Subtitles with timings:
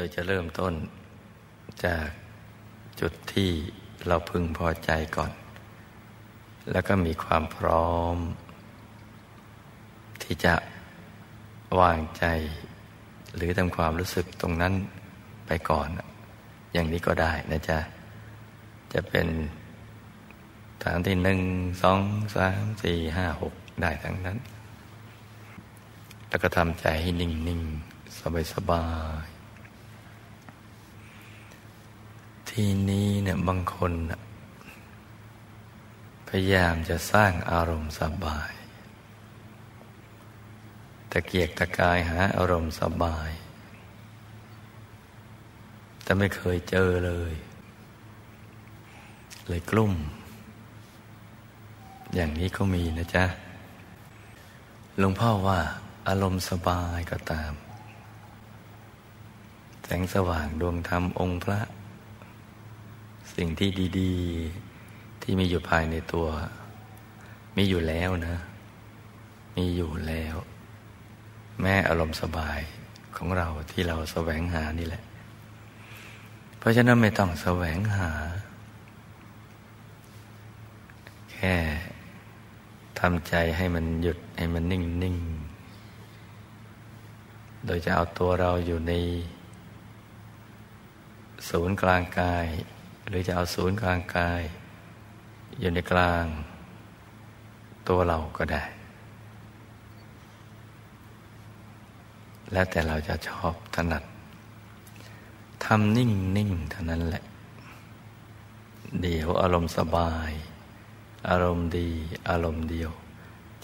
[0.00, 0.74] โดยจะเริ่มต้น
[1.84, 2.08] จาก
[3.00, 3.50] จุดที่
[4.06, 5.32] เราพึงพอใจก่อน
[6.72, 8.16] แล้วก็มีความพร้อม
[10.22, 10.54] ที่จะ
[11.80, 12.24] วางใจ
[13.36, 14.74] หรือทำความรู้สึกตรงนั้น
[15.46, 15.88] ไปก่อน
[16.72, 17.78] อย่างนี้ก็ได้นะจ๊ะ
[18.92, 19.26] จะเป็น
[20.82, 21.40] ฐานที่หนึ่ง
[21.82, 22.00] สอง
[22.36, 24.38] สามสี่ห้าหกได้ทั้งนั้น
[26.28, 27.62] แล้วก็ทำใจให้นิ่งนิ่ง
[28.18, 28.84] สบายสบา
[29.24, 29.28] ย
[32.62, 33.92] ทีนี้เนี่ยบางคน
[36.28, 38.52] พยายามจะสร้างอารมณ์สบาย
[41.10, 43.30] ตะเกียกตะกายหาอารมณ์สบาย
[46.02, 47.32] แต่ไม่เคยเจอเลย
[49.46, 49.92] เลยกลุ่ม
[52.14, 53.24] อย่างนี้ก็มีนะจ๊ะ
[54.98, 55.60] หลวงพ่อว่า
[56.08, 57.52] อารมณ์สบายก็ตาม
[59.84, 61.60] แสงสว่างดวงธรรมองค์พระ
[63.42, 66.26] สิ่งที่ดีๆ ที่มีอยู่ภายในตัว
[67.56, 68.36] มีอยู่แล้วนะ
[69.56, 70.36] มีอยู่แล้ว
[71.62, 72.60] แม่อารมณ์สบาย
[73.16, 75.02] ของเราที่เราแสวงหานี่แหละ
[76.58, 78.10] เพราะฉะนั้นไม่ต้องแสวงหา
[81.32, 81.54] แค่
[83.00, 85.16] ทำใจให้มันหยุดให้มันนิ่งนิ่ง
[87.64, 88.92] โดยจะเอาตัวเราอยู่ใน
[91.48, 92.46] ศูนย์กลางกาย
[93.08, 94.42] หรือจะเอาศูนย์กลางกาย
[95.58, 96.24] อยู่ในกลาง
[97.88, 98.62] ตัวเราก็ได้
[102.52, 104.04] แล้วแต่เราจะชอบถนัด
[105.64, 107.24] ทำนิ่งนิ่งเท่านั้นแหละ
[109.00, 110.32] เดี๋ยวอารมณ์สบาย
[111.28, 111.88] อารมณ์ดี
[112.28, 112.90] อารมณ์เดียว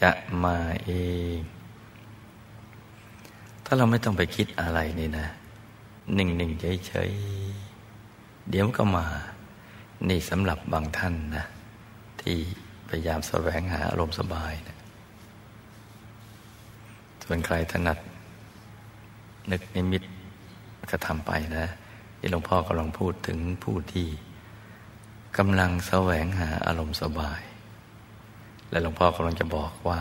[0.00, 0.10] จะ
[0.44, 0.90] มาเอ
[1.38, 1.40] ง
[3.64, 5.26] ถ้าเราไม่ต้องไปคิดอะไรนี่นะ
[6.16, 7.71] นิ่งๆเฉยๆ
[8.50, 9.06] เดี๋ยวก็มา
[10.08, 11.44] นี่สำหรับบางท่านนะ
[12.20, 12.36] ที่
[12.88, 14.76] พยายามแสวงหาอารมณ์สบายนะ
[17.24, 17.98] ส่วนใครถนัด
[19.50, 20.02] นึกนิมิต
[20.90, 21.66] ก็ทำไปนะ
[22.18, 24.08] ที่หลวงพ่อกำลังพูดถึงผู้ที่
[25.38, 27.40] กำลังแสวงหาอารมณ์สบาย
[28.70, 30.00] และหลวงพ่อกำลังจะบอกว่า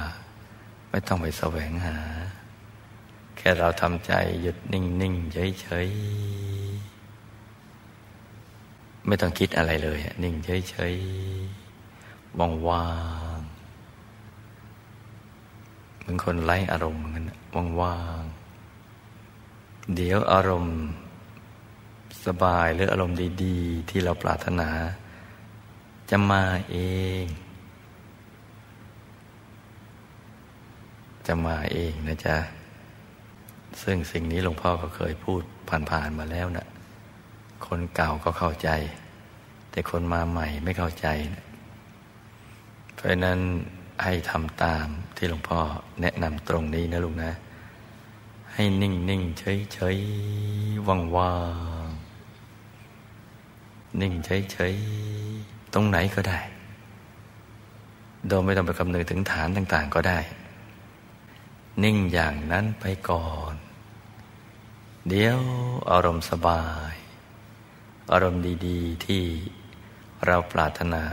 [0.90, 1.98] ไม่ต้องไปแสวงหา
[3.38, 5.88] แค่เราทำใจหยุดนิ่งนิ่งเฉยเฉย
[9.08, 10.96] ไม่ต้องคิดอะไรเลย นิ่งเฉยเฉย
[12.40, 12.90] ว่างวา
[13.38, 13.40] ง
[16.00, 18.22] เหมือนคนไร้อารมณ์เหมือนกันว่างวาง
[19.96, 20.78] เดี๋ยวอารมณ์
[22.26, 24.70] สบายหรืออารมณ์ดีๆ ที่เราปรารถนา
[26.10, 26.78] จะมาเอ
[27.24, 27.26] ง
[31.28, 32.38] จะมาเองนะจ๊ะ
[33.84, 35.42] ซึ่งสิ่งนี้หลวงพ่อก็เคยพูด
[35.90, 36.68] ผ่านๆมาแล้วนะ
[37.68, 38.70] คนเก่าก็เข้าใจ
[39.72, 41.08] แต่คนมาใหม่ไม่เข้าใจ
[42.94, 43.40] เพราะนั้น
[44.04, 44.86] ให้ทำตาม
[45.16, 45.60] ที่หลวงพ่อ
[46.02, 47.32] แนะนำตรงนี้นะลุงนะ
[48.54, 49.98] ให้นิ่งนิ่งเฉยเฉย
[50.88, 51.36] ว่างว่า
[51.86, 51.88] ง
[54.02, 54.76] นิ่งเฉยเฉย
[55.74, 56.40] ตรงไหนก็ได้
[58.28, 60.20] โดยไม่ต้องไปคำนึงถึงฐานต่าง ๆ ก็ได้
[61.84, 63.54] นิ่งอย่างนั้นไปก่อน
[65.10, 65.40] เดี๋ยว
[65.92, 66.94] อารมณ์สบาย
[68.12, 69.24] อารมณ์ดี ๆ ที่
[70.26, 71.04] เราปรารถนา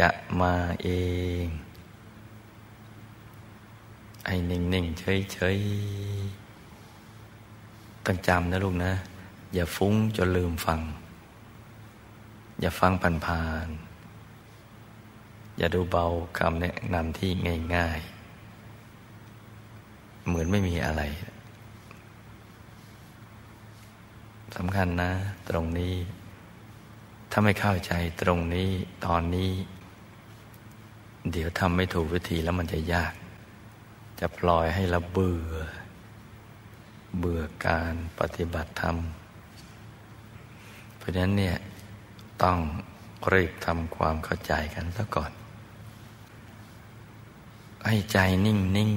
[0.00, 0.08] จะ
[0.40, 0.88] มาเอ
[1.44, 1.46] ง
[4.24, 4.98] ไอ้นิ่ง ๆ
[5.32, 5.58] เฉย
[6.62, 8.92] ๆ ต้องจำนะลูกนะ
[9.54, 10.80] อย่าฟุ้งจนลืมฟัง
[12.60, 12.92] อย่าฟัง
[13.26, 16.06] ผ่านๆอย่าดูเบา
[16.38, 17.30] คำแนะนำที่
[17.74, 18.00] ง่าย
[19.34, 21.02] ๆ เหมือนไม่มีอะไร
[24.56, 25.10] สำคัญนะ
[25.48, 25.94] ตรงนี้
[27.36, 27.92] ถ้าไม่เข้าใจ
[28.22, 28.70] ตรงนี้
[29.06, 29.52] ตอนนี้
[31.30, 33.14] เดี๋ยวทำไม่ถูกวิธีแล้วมันจะยาก
[34.20, 35.52] จะปล่อยให้เราเบื่อ
[37.18, 38.96] เบื่อการปฏิบัติธรรม
[40.96, 41.56] เพราะฉะนั้นเนี่ย
[42.42, 42.58] ต้อง
[43.32, 45.32] รีบทำความเข้าใจกันซะก่อน
[47.86, 48.92] ให้ใจนิ่งนิ่ง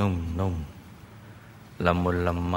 [0.00, 0.54] นุ่มนุ่ม
[1.84, 2.56] ละมุนละไม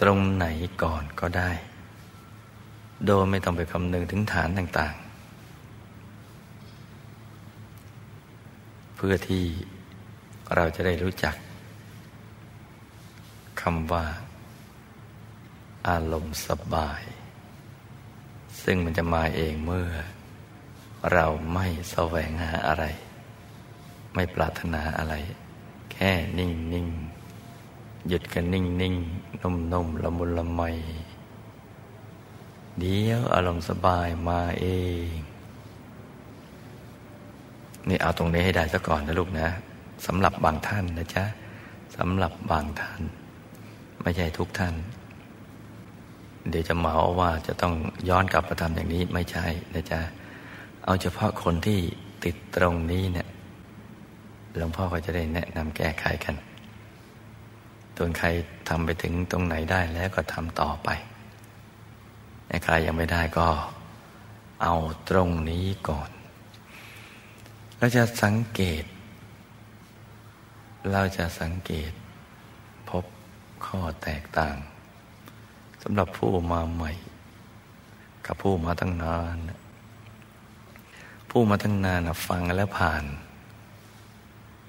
[0.00, 0.46] ตรงไหน
[0.82, 1.50] ก่อนก็ได้
[3.06, 5.04] โดยไม่ต้องไปคำนึงถึงฐานต่าง ๆ
[8.96, 9.44] เพื่อที่
[10.54, 11.34] เราจะได้รู้จัก
[13.60, 14.04] คำว่า
[15.88, 17.02] อารมณ์สบาย
[18.62, 19.88] ซึ่งมันจะมาเองเมื่อ
[21.12, 22.84] เราไม่แสวงหาอะไร
[24.14, 25.14] ไม่ปรารถนาอะไร
[25.92, 26.86] แค่นิ่งนิ่ง
[28.08, 28.94] หยุดกันนิ่งนิ่ง
[29.42, 30.62] นุ่มนุ่มละมุนละไม
[32.78, 34.66] เดี๋ยวอารมณ์สบายมาเอ
[35.06, 35.08] ง
[37.88, 39.48] นี่เอาตรงนี้ให้ได้ซะก่อนนะลูกนะ
[40.06, 41.24] สำหรับบางท่านนะจ๊ะ
[41.96, 43.00] สำหรับบางท่าน
[44.02, 44.74] ไม่ใช่ทุกท่าน
[46.50, 47.74] เดี๋ยวจะเหมาว่าจะต้อง
[48.08, 50.00] ย้อนกลับมาทำอย่างนี้ไม่ใช่นะจ๊ะ
[50.84, 51.80] เอาเฉพาะคนที่
[52.24, 53.28] ติดตรงนี้เนี่ย
[54.56, 56.34] หลวงพ่อก็จะได้แนะนำแก้ไขกัน
[58.00, 58.28] ส่วนใคร
[58.68, 60.88] ทำไปถึงตรงไหนได้แล้วก็ทำต่อไป
[62.64, 63.48] ใครยังไม่ได้ก็
[64.62, 64.74] เอา
[65.08, 66.10] ตรงนี้ก่อน
[67.78, 68.84] เราจะสังเกต
[70.92, 71.92] เราจะสังเกต
[72.88, 73.04] พบ
[73.66, 74.56] ข้อแตกต่าง
[75.82, 76.92] สำหรับผู้มาใหม่
[78.26, 79.36] กับผู้มาตั้งนาน
[81.30, 83.04] ผู้มาตั้งนานฟังแล้วผ่าน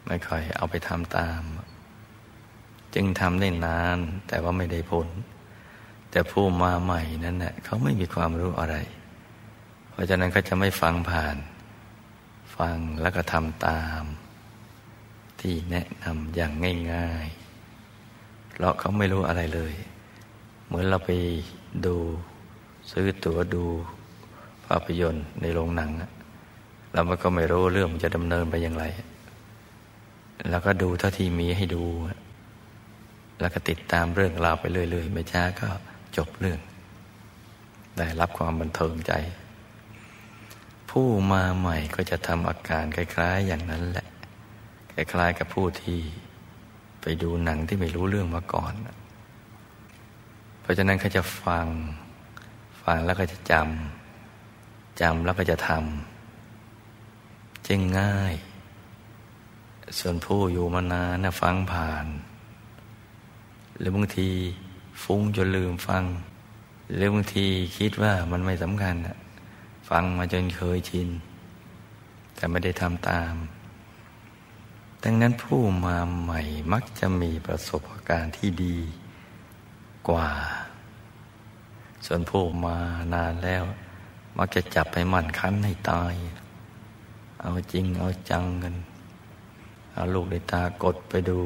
[0.05, 1.41] ไม่ค่อยเอาไปทำตาม
[2.95, 3.97] จึงทำได้นาน
[4.27, 5.07] แต่ว่าไม่ได้ผล
[6.11, 8.75] แต่ผู้มาใหม่นั้นเนะ่ยเขาไม่มีความรู้อะไร
[9.91, 11.37] เพราะฉะนั้นเขาจะไม่ฟังผ่าน
[12.57, 14.03] ฟังแล้วก็ทำตาม
[15.39, 16.51] ที่แนะนำอย่าง
[16.93, 19.73] ง่ายๆ เพราะเขาไม่รู้อะไรเลย
[20.65, 21.11] เหมือนเราไป
[21.85, 21.95] ดู
[22.91, 23.65] ซื้อตั๋วดู
[24.65, 25.91] ภาพยนตร์ในโรงหนัง
[26.93, 28.85] เราก็ไม่รู้เรื่องมันจะดำเนินไปอย่างไร
[30.49, 31.83] แล้วก็ดูเท่าที่มีให้ดู
[33.39, 35.69] แล้วก็ติดตามเรื่องราวไปเรื่อยๆ ไม่ช้าก็
[36.17, 36.59] จบเรื่อง
[37.97, 39.13] ได้รับความบันเทิงใจ
[40.89, 44.07] ผู้มาใหม่ก็จะทำอาการคล้าย ๆ อย่างนั้นแหละ
[44.93, 45.99] คล้ายๆกับผู้ที่
[47.01, 48.73] ไปดูหนังที่ไม่รู้เรื่องมาก่อน
[50.61, 51.67] เพราะฉะนั้นเขาจะฟัง
[52.83, 58.33] ฟังแล้วก็จะจำ จำแล้วก็จะทำจึงง่าย
[59.99, 62.05] ส่วนผู้อยู่มานานนะฟังผ่าน
[63.79, 64.29] หรือบางที
[65.03, 66.03] ฟุ้งจนลืมฟัง
[66.95, 67.45] หรือบางที
[67.77, 68.95] คิดว่ามันไม่สำคัญ
[69.89, 71.09] ฟังมาจนเคยชิน
[72.35, 73.33] แต่ไม่ได้ทำตาม
[75.03, 76.41] ดังนั้นผู้มาใหม่
[76.73, 78.77] มักจะมีประสบการณ์ที่ดี
[80.07, 80.29] กว่า
[82.05, 82.77] ส่วนผู้มา
[83.13, 83.63] นานแล้ว
[84.37, 86.13] มักจะจับไปหมั่นคั้นให้ตาย
[87.41, 88.75] เอาจริงเอาจังกัน
[89.93, 91.39] เอาลูกในตากดไปดู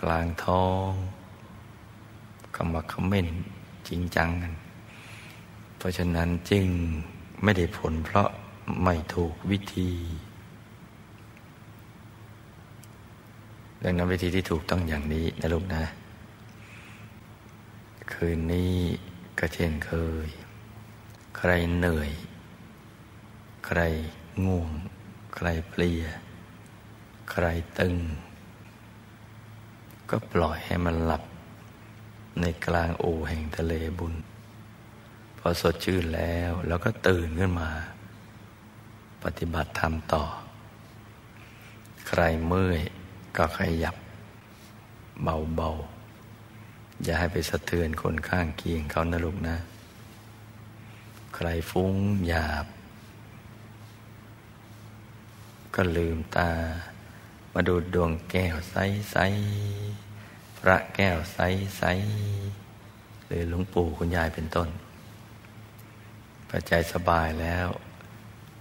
[0.00, 0.90] กลางท้อง
[2.60, 3.36] คำว่าคอมเมนต์
[3.88, 4.54] จริงจังกัน
[5.76, 6.66] เพราะฉะนั้นจึง
[7.42, 8.28] ไม่ได้ผลเพราะ
[8.84, 9.90] ไม่ถูกวิธี
[13.82, 15.82] ดังนั้นวิธีที่ถูกต้องอย่างนี้นะลูกนะ
[18.12, 18.74] คืนนี้
[19.38, 19.92] ก็เช่นเค
[20.26, 20.28] ย
[21.36, 22.10] ใครเหนื่อย
[23.66, 23.80] ใคร
[24.44, 24.70] ง่วง
[25.34, 26.02] ใครเพลีย
[27.30, 27.46] ใคร
[27.78, 27.94] ตึง
[30.10, 31.22] ก็ปล่อยให้มันหลับ
[32.40, 34.14] ในกลางโอแห่งทะเลบุญ
[35.38, 37.70] พอสดชื่นแล้วแล้วก็ตื่นขึ้นมา
[39.22, 40.24] ปฏิบัติธรรมต่อ
[42.08, 42.80] ใครเมื่อย
[43.36, 43.96] ก็ขยับ
[45.22, 49.56] เบาๆ อย่าให้ไปสะเทือนคนข้างเคียงเขานะลูกนะ
[51.34, 51.94] ใครฟุ้ง
[52.26, 52.66] หยาบ
[55.74, 56.50] ก็ลืมตา
[57.52, 60.07] มาดูดวงแก้วใสๆ
[60.58, 64.68] พระแก้วใสๆหรือหลวงปู่คุณยายเป็นต้น
[66.48, 67.68] พอใจสบายแล้ว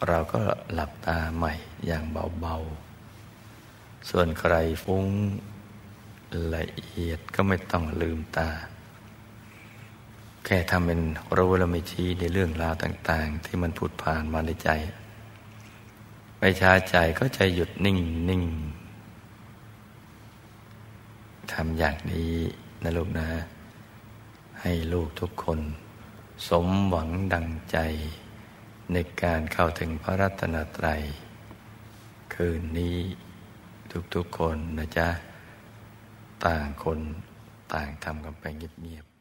[0.08, 0.42] เราก็
[0.74, 1.54] หลับตาใหม่
[1.86, 2.04] อย่าง
[2.42, 5.06] เบาๆ ส่วนใครฟุ้ง
[6.56, 8.50] ละเอียดก็ไม่ต้องลืมตา
[10.46, 11.02] แค่ทำเป็น
[11.38, 14.70] รู้และไม่ชี้ในเรื่องราวต่าง ๆ ที่มันผุดผ่านมาในใจ
[16.40, 18.00] ไม่ช้าใจก็ใจหยุดนิ่ง
[18.30, 18.44] นิ่ง
[21.54, 22.34] ทำอย่างนี้
[22.84, 23.28] นะลูกนะ
[24.62, 25.60] ให้ลูกทุกคน
[26.48, 27.78] สมหวังดังใจ
[28.92, 31.02] ในการเข้าถึงพระรัตนตรัย
[32.34, 32.98] คืนนี้
[34.16, 35.08] ทุกๆคนนะจ๊ะ
[36.46, 37.00] ต่างคน
[37.74, 39.17] ต่างทำกันไปเงียบ